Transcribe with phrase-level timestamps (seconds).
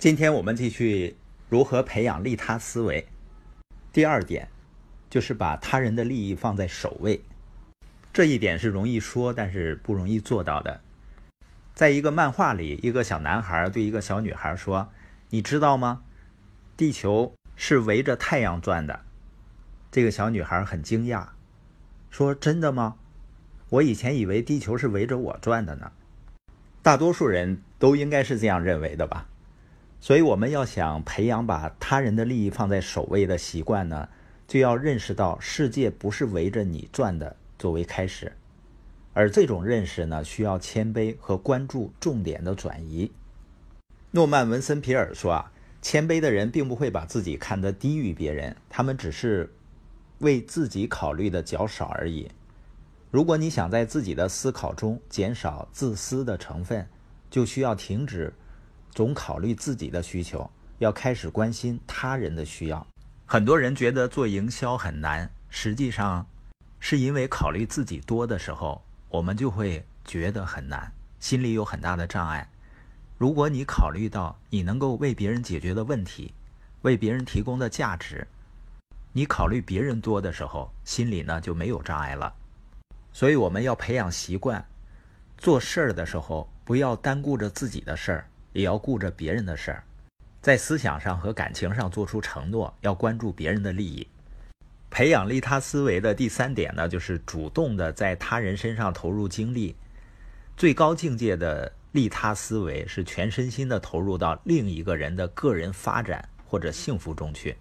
[0.00, 1.14] 今天我们继续
[1.50, 3.06] 如何培养利他思维。
[3.92, 4.48] 第二点
[5.10, 7.22] 就是把他人的利益放在首位。
[8.10, 10.80] 这一点是容易说，但是不容易做到的。
[11.74, 14.90] 在一个漫画里，一个小男孩对一个小女孩说
[15.28, 16.00] ：“你知道吗？
[16.78, 19.00] 地球是围着太阳转的。”
[19.92, 21.26] 这个小女孩很惊讶，
[22.08, 22.96] 说：“真的吗？
[23.68, 25.92] 我以前以为地球是围着我转的呢。”
[26.80, 29.26] 大多数人都应该是这样认为的吧。
[30.02, 34.08] 所以，我们要想培养把他人的利益放在首位的习惯呢，
[34.48, 38.32] 就要认识到世界不是围着你转的作为开始，
[39.12, 43.12] 而这种认识呢，需要谦卑和关注重点的转移。
[44.12, 45.52] 诺曼·文森皮尔说啊，
[45.82, 49.52] 谦卑的人并不会把自己看得低于别人，他们只是
[50.20, 52.30] 为自己考虑的较少而已。
[53.10, 56.88] 如果你想在自己的思考中减少自私的成分，
[57.28, 58.32] 就需要停止。
[58.92, 62.86] 总考虑自己的需求，要开始关心他人的需要。
[63.26, 66.26] 很多人觉得做营销很难，实际上
[66.78, 72.48] 是因为考虑自己多的时候，我们就会觉得很难，心里有很大的障碍。
[73.16, 76.32] 如果你考虑到你能够为别人解决的问题，
[76.82, 78.26] 为别人提供的价值，
[79.12, 82.32] 你考虑别人多的时候，心里呢就没有障碍了。
[83.12, 84.64] 所以我们要培养习惯，
[85.36, 88.29] 做事儿的时候不要单顾着自己的事儿。
[88.52, 89.84] 也要顾着别人的事儿，
[90.40, 94.06] 在思想上和感情上做出承诺，要关注别人的利益。
[94.90, 99.76] 培养利他思维的第三点呢，就是主动的在他人身上投入精力。
[100.56, 107.56] 最高境界的利他思维是全身心的投入到另一个人的个人发展或者幸福中去。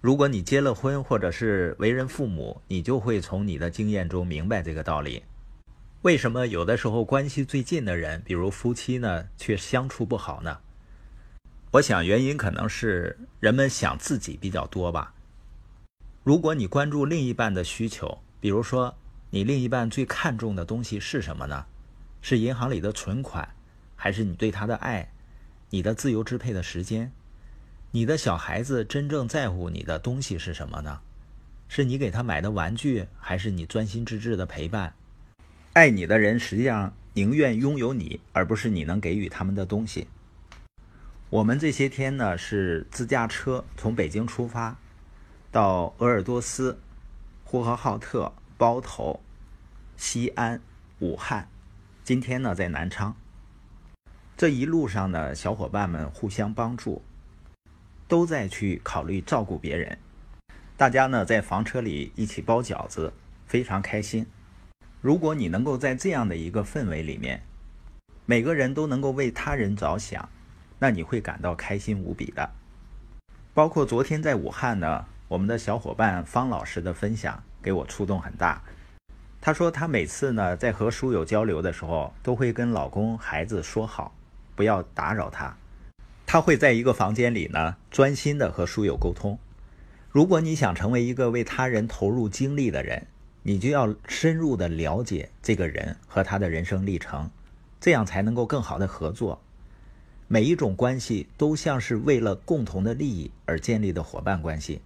[0.00, 5.22] 如果你结了婚或者是为人父母，你就会从你的经验中明白这个道理。
[6.02, 10.60] 为什么有的时候关系最近的人，比如夫妻呢，却相处不好呢？
[11.72, 15.12] 我想原因可能是人们想自己比较多吧。
[16.24, 18.96] 如果你关注另一半的需求，比如说
[19.28, 21.66] 你另一半最看重的东西是什么呢？
[22.22, 23.46] 是银行里的存款，
[23.94, 25.12] 还是你对他的爱，
[25.68, 27.12] 你的自由支配的时间？
[27.90, 31.00] 你的小孩子真正在乎你的东西是什么呢？
[31.68, 34.94] 是你给他买的玩具，还是你专心致志的陪伴？
[35.72, 40.08] 爱你的人实际上宁愿拥有你，而不是你能给予他们的东西。
[41.28, 44.76] 我们这些天呢是自驾车从北京出发，
[45.52, 46.80] 到鄂尔多斯、
[47.44, 49.20] 呼和浩特、包头、
[49.96, 50.60] 西安、
[50.98, 51.48] 武汉，
[52.02, 53.14] 今天呢在南昌。
[54.36, 57.00] 这一路上呢，小伙伴们互相帮助，
[58.08, 59.96] 都在去考虑照顾别人。
[60.76, 63.12] 大家呢在房车里一起包饺子，
[63.46, 64.26] 非常开心。
[65.00, 67.42] 如果你能够在这样的一个氛围里面，
[68.26, 70.28] 每个人都能够为他人着想，
[70.78, 72.50] 那你会感到开心无比的。
[73.54, 78.62] 包括昨天在武汉呢，我们的小伙伴方老师的分享给我触动很大。
[79.40, 84.14] 他说他每次呢在和书友交流的时候，都会跟老公孩子说好，
[84.54, 85.56] 不要打扰他。
[86.26, 89.38] 他会在一个房间里呢专心的和书友沟通。
[90.10, 93.06] 如果你想成为一个为他人投入精力的人，
[93.42, 97.30] 你就要深入的了解这个人和他的人生历程，
[97.80, 99.40] 这样才能够更好的合作。
[100.28, 104.80] 每一种关系都像是为了共同的利益而建立的伙伴关系。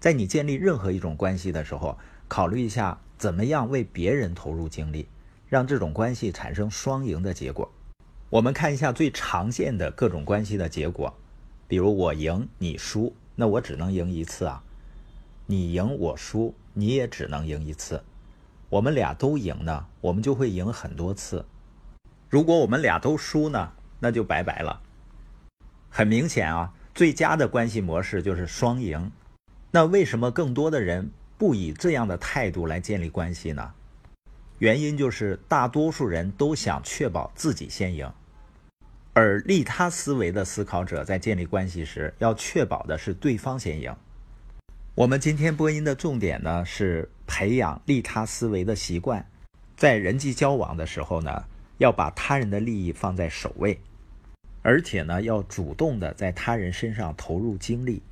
[0.00, 5.06] 在你建立任何一种关系的时候，考虑一下怎么样为别人投入精力，
[5.48, 7.70] 让这种关系产生双赢的结果。
[8.30, 11.14] 我们看一下最常见的各种关系的结果，
[11.68, 14.64] 比如我赢你输，那我只能赢一次啊。
[15.46, 18.02] 你赢我输，你也只能赢一次。
[18.68, 21.44] 我们俩都赢呢，我们就会赢很多次。
[22.30, 24.80] 如果我们俩都输呢，那就拜拜了。
[25.90, 29.12] 很明显啊，最佳的关系模式就是双赢。
[29.70, 33.72] 那为什么更多的人不以这样的态度来建立关系呢？
[34.58, 38.10] 原因就是大多数人都想确保自己先赢，
[39.12, 43.94] 而利他思维的思考者在建立关系时，要确保的是对方先赢。
[44.94, 49.26] 我们今天播音的重点呢是培养利他思维的习惯，
[49.74, 51.44] 在人际交往的时候呢，
[51.78, 53.80] 要把他人的利益放在首位，
[54.60, 58.02] 而且呢要主动的在他人身上投入精力。